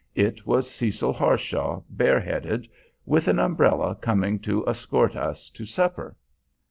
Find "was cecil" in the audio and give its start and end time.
0.47-1.13